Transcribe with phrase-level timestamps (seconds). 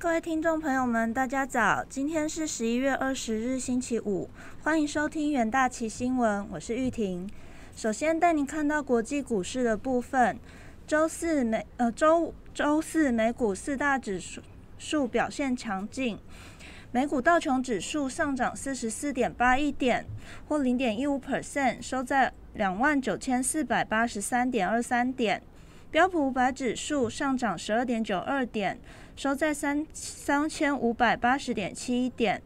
[0.00, 1.84] 各位听众朋友们，大家早！
[1.88, 4.30] 今天是十一月二十日，星期五，
[4.62, 7.28] 欢迎收听元大旗新闻，我是玉婷。
[7.74, 10.38] 首先带您看到国际股市的部分。
[10.86, 14.40] 周四美呃周周四美股四大指数
[14.78, 16.16] 数表现强劲，
[16.92, 20.06] 美股道琼指数上涨四十四点八一点，
[20.46, 25.42] 或零点一五 percent，收在两万九千四百八十三点二三点。
[25.90, 28.78] 标普五百指数上涨十二点九二点，
[29.18, 32.40] 收在三三千五百八十点七一点。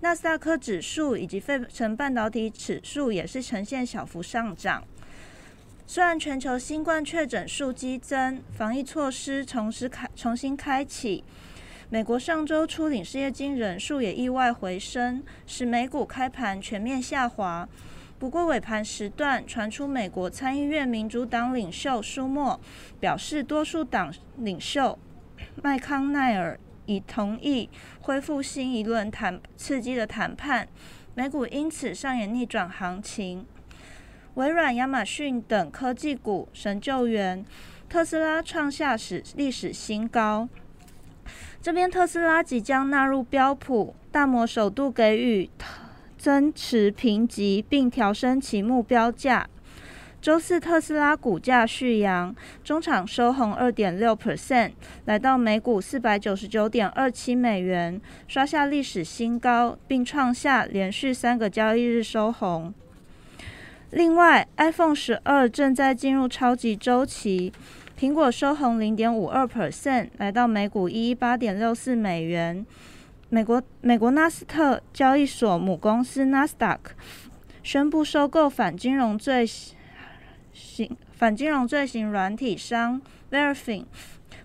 [0.00, 4.82] 纳斯达克指数以及费城半导体指数也是呈现小幅上涨。
[5.86, 11.22] 虽然全球新冠确诊数激增，防疫措施重施开重新开启，
[11.90, 17.68] 美国上周初领失业金人数也意外回升，使美股开盘全面下滑。
[18.18, 22.58] 不过尾盘时段传出，美国参议院民主党领袖舒默
[22.98, 24.98] 表示，多数党领袖
[25.62, 27.68] 麦康奈尔已同意
[28.00, 30.68] 恢复新一轮谈刺激的谈判，
[31.14, 33.46] 美股因此上演逆转行情。
[34.34, 37.44] 微软、亚马逊等科技股神救援，
[37.88, 40.48] 特斯拉创下史历史新高。
[41.60, 45.50] 这边特斯拉即将纳入标普，大摩首度给予。
[46.18, 49.48] 增持评级并调升其目标价。
[50.26, 54.72] 周四特斯拉股价续扬，中场收红二点六 percent，
[55.04, 62.74] 来到每股四百九十九点二七美元，刷下历史新高，并创下连续三个交易日收红。
[63.90, 67.52] 另外，iPhone 十二正在进入超级周期，
[67.96, 72.66] 苹果收红零点五二 percent，来到每股一一八点六四美元。
[73.28, 76.78] 美国美国纳斯特交易所母公司 Nasdaq
[77.62, 79.46] 宣布收购反金融罪
[80.56, 83.84] 行反金融罪行软体商 Verifin，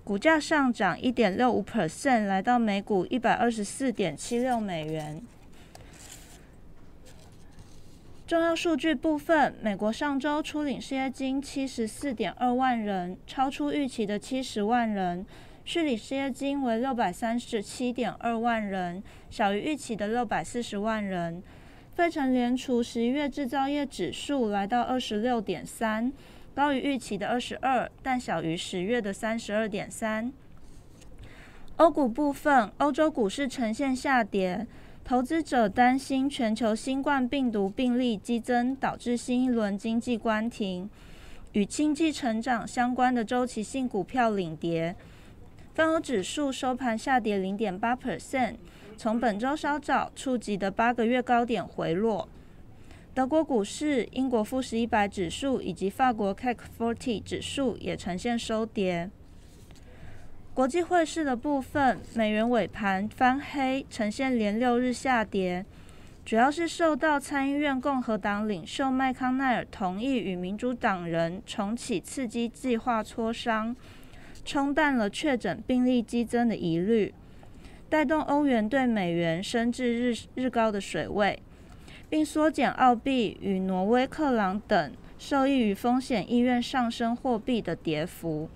[0.03, 5.23] 股价上涨一点六五 percent，来到每股一百二十四点七六美元。
[8.27, 15.25] 重要数据部分，美国上周初领失业金七十四点二万人，超出预期的七十万人。
[15.63, 21.41] 续领失业金为六百三十七点二万人，小于预期的六百四十万人。
[22.01, 26.11] 费城联储十一月制造业指数来到二十六点三，
[26.55, 30.33] 高于预期的二十二，但小于十月的三十二点三。
[31.75, 34.65] 欧股部分，欧洲股市呈现下跌，
[35.03, 40.89] 投资者担心全球新冠病毒病例激增，导致新一轮经济关停，
[41.51, 44.95] 与经济成长相关的周期性股票领跌。
[45.75, 48.55] 泛欧指数收盘下跌零点八 percent，
[49.01, 52.29] 从本周稍早触及的八个月高点回落。
[53.15, 59.09] 德国股市、英国富时一百指数以及法国 CAC 40指数也呈现收跌。
[60.53, 65.65] 国际汇市的部分，美元尾盘翻黑，呈现连六日下跌，
[66.23, 73.75] 主要是受到参议院共和党领袖麦康奈尔同意与民主党人重启刺激计划磋商。
[74.45, 77.11] 冲淡了确诊病例激增的疑虑，
[77.91, 81.37] 带动欧元对美元升至日日高的水位，
[82.09, 88.49] 并缩减澳币与挪威克朗等受益于风险意愿上升货币的跌幅。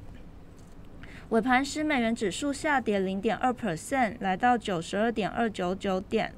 [1.32, 6.32] 尾盘时，美元指数下跌零点二 percent，来到九十二点二九九点。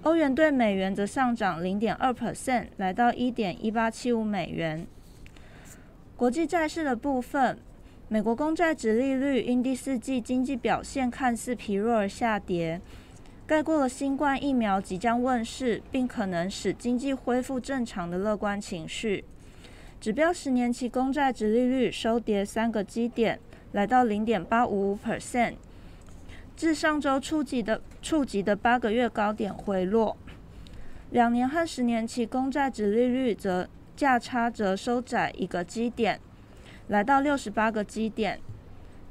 [0.00, 4.86] 欧元对美元则上涨零点二 percent，来到一点一八七五美元。
[6.16, 7.58] 国际债市的部分。
[8.12, 12.78] 美国公债值利率因第四季经济表现看似疲弱而下跌，
[13.46, 19.24] 盖过了新冠疫苗即将问世并可能使经济恢复正常的乐观情绪。
[19.98, 23.40] 指标十年期公债值利率收跌三个基点，
[23.72, 25.54] 来到零点八五五 percent，
[26.54, 30.18] 自上周触及的触及的八个月高点回落。
[31.08, 36.20] 两年和十年期公债值利率则价差则收窄一个基点。
[36.88, 38.40] 来到六十八个基点，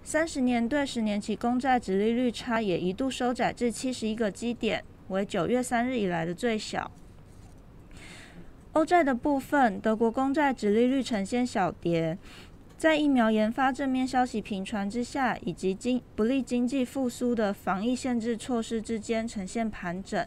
[0.03, 6.91] 三十年对十年期公债直利率差也一度收窄至七十一个基点，为九月三日以来的最小。
[8.73, 12.18] 欧债的部分，德国公债直利率呈现小跌，
[12.77, 20.25] 在疫苗研发正面消息频传之下，以及经不利经济复苏的防疫限制措施之间呈现盘整。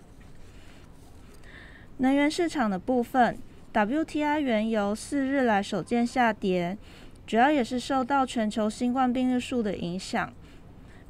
[1.99, 3.38] 能源市场的部分
[3.73, 6.76] ，WTI 原油四日来首见下跌。
[7.26, 10.32] 主要也是受到全球新冠病例数的影响，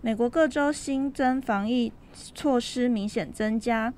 [0.00, 3.92] 美国各州新增防疫措施明显增加，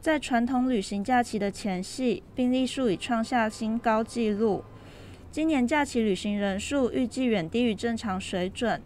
[0.00, 4.64] 在传统旅行假期的前夕，病例数已创下新高纪录。
[5.30, 8.80] 今年假期旅行人数预计远低于正常水准，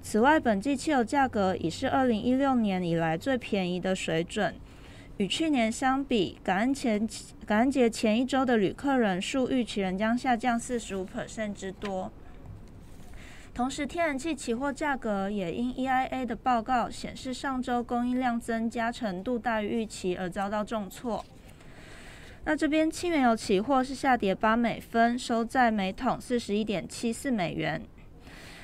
[0.00, 4.54] 此外，本季汽油价格已是二零一六年以来最便宜的水准。
[5.18, 7.08] 与去年相比，感恩前
[7.46, 12.10] 感恩节前一周的旅客人数预期仍将下降四十五 percent 之多。
[13.54, 21.24] 同时，天然气期货价格也因 EIA 的报告显示上周供应量增加程度大于预期而遭到重挫。
[22.44, 27.80] 那这边轻原油期货是下跌八美分，收在每桶四十一点七四美元。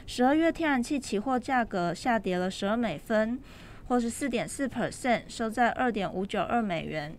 [0.04, 3.38] 十二月天然气期货价格下跌了十二美分，
[3.90, 7.12] 或是四点四 percent，收在二点五九二美元。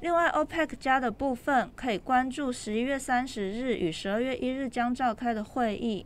[0.00, 6.04] 另外，OPEC 加的部分可以关注十一月三十日与十二月一日将召开的会议。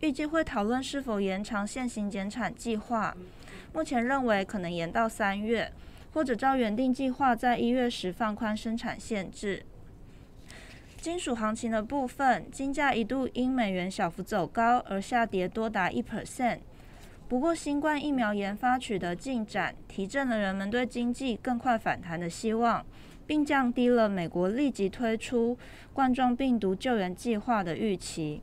[0.00, 3.16] 预计会讨论是否延长现行减产计划，
[3.72, 5.70] 目前认为可能延到三月，
[6.12, 9.62] 或者照原定计划在一月时放宽生产限制。
[11.00, 16.58] 金属行情的部分，金价一度因美元小幅走高而下跌多达一 percent，
[17.30, 22.84] 不过新冠疫苗研发取得进展，提振了人们对经济更快反弹的希望，
[23.24, 25.56] 并降低了美国立即推出
[25.92, 28.42] 冠状病毒救援计划的预期。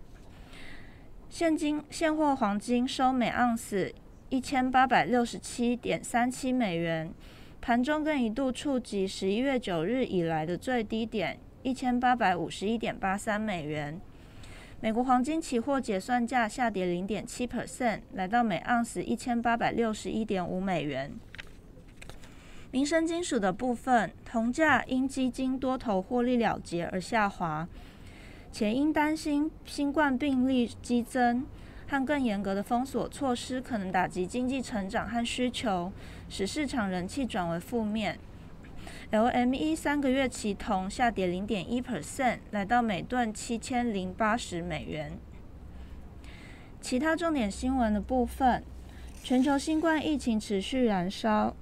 [1.29, 3.93] 现金现货黄金收每盎司
[4.29, 7.13] 一千八百六十七点三七美元，
[7.59, 13.99] 盘中更一度触及十一月九日以来的最低点一千八百五十一点八三美元。
[14.79, 21.11] 美国黄金期货结算价下跌零点七 percent，来到每盎司一千八百六十一点五美元。
[22.69, 27.67] 民生金属的部分，铜价因基金多头获利了结而下滑。
[28.51, 31.45] 且因担心新冠病例激增
[31.87, 35.91] 和更严格的封锁措施可能打击经济成长和需求，
[36.29, 38.19] 使市场人气转为负面。
[39.09, 45.17] LME 三个月期铜下跌零点一 percent，来到每吨七千零八十美元。
[46.81, 48.61] 其他重点新闻的部分，
[49.23, 51.55] 全球新冠疫情持续燃烧，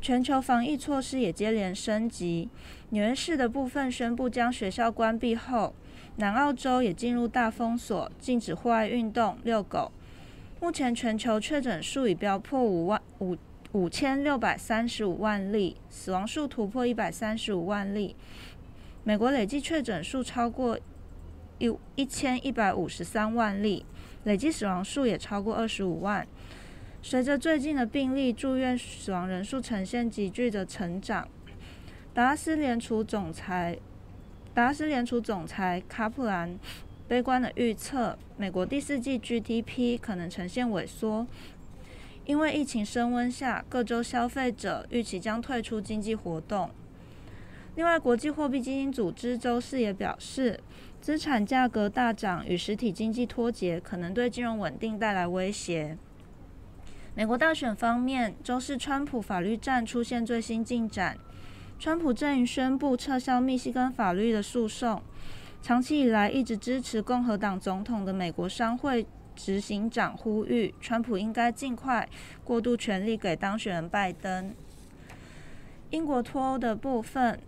[0.00, 2.48] 全球防疫措施也接连升级。
[2.88, 5.72] 纽约市的部分宣布将学校关闭后。
[6.16, 9.92] 南澳洲也进入大封锁，禁止户外运动、遛狗。
[10.60, 13.36] 目前全球确诊数已飙破五万五
[13.72, 18.16] 五千六百三十五万例，死亡数突破一百三十五万例。
[19.04, 20.76] 美国累计确诊数超过
[21.58, 23.86] 一一千一百五十三万例，
[24.24, 26.26] 累计死亡数也超过二十五万。
[27.00, 31.28] 随着最近的病例、住院、死亡人数呈现急剧的成长，
[32.12, 33.78] 达拉斯联储总裁。
[34.52, 36.58] 达拉斯联储总裁卡普兰
[37.06, 41.24] 悲观的预测，美国第四季 GDP 可能呈现萎缩，
[42.24, 46.70] 因为疫情升温下，各州消费者预期将退出经济活动。
[47.76, 50.60] 另外，国际货币基金组织周四也表示，
[51.00, 55.96] 资产价格大涨与实体经济脱节，可能对金融稳定带来威胁。
[57.14, 61.16] 美国大选方面，周四川普法律战出现最新进展。
[61.78, 65.02] 川普阵营宣布撤销密西根法律的诉讼。
[65.62, 72.08] 长期以来一直支持共和党总统的美国商会执行长呼吁，川普应该尽快
[72.44, 74.54] 过渡权力给当选人拜登。
[75.90, 77.38] 英国脱欧的部分，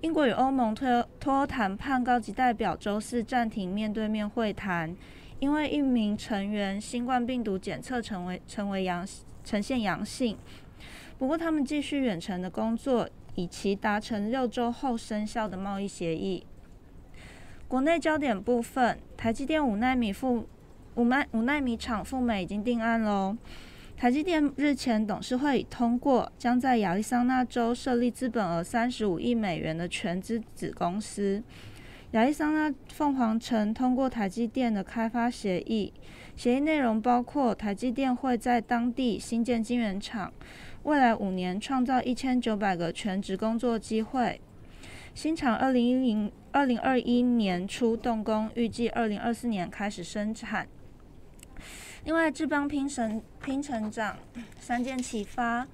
[0.00, 4.96] 英国与欧盟脱脱欧谈判高级代表周四暂停面对面会谈，
[5.38, 9.06] 因为一名成员新冠病毒检测成为成为阳
[9.44, 10.36] 呈现阳性。
[11.18, 13.08] 不过他们继续远程的工作。
[13.36, 16.44] 以其达成六周后生效的贸易协议。
[17.68, 20.48] 国内焦点部分，台积电五纳米负
[20.94, 23.36] 五纳五纳米厂赴美已经定案喽。
[23.96, 31.42] 台积电日前董事会已通过，将在亚利桑那州设立资本额三十五亿美元的全资子公司
[32.12, 35.92] 亚利桑那凤凰城，通过台积电的开发协议。
[36.34, 40.32] 协议内容包括台积电会在当地新建晶圆厂。
[40.84, 44.40] 未来五年创造一千九百个全职工作机会。
[45.14, 50.66] 新厂二零一零二零二一年初动工，预计二零二四年开始生产。
[52.04, 54.16] 另外，智邦拼成拼成长，
[54.58, 55.66] 三箭齐发。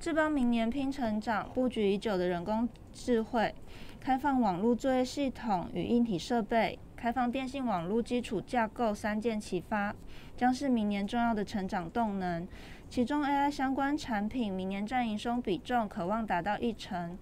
[0.00, 3.54] 智邦明年拼成长，布局已久的人工智慧、
[4.00, 9.94] 开放网络作业系统与硬体设备、开放电信网络基础架构，三箭齐发，
[10.36, 12.48] 将是明年重要的成长动能。
[12.88, 17.16] 其中 AI 相关产品明年占营收比重可望达到一成。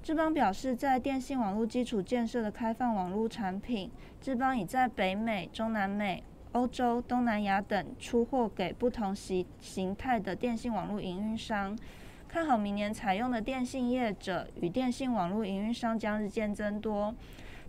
[0.00, 3.90] 智邦表示，在电信网络基础建设的开放网络产品，
[4.20, 6.22] 智邦已在北美、中南美、
[6.58, 11.78] 欧洲、东南亚等出货给不同形形态的电信网络营运商。
[12.26, 17.14] 看好明年采用的电信业者与电信网络营运商将日渐增多，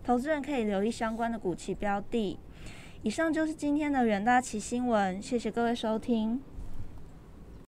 [0.02, 2.36] 投资人可以留意相关的股期标的。
[3.02, 6.42] 以上就是今天的远大旗新闻，谢谢各位收听。